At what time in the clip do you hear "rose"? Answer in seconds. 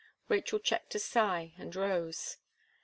1.75-2.37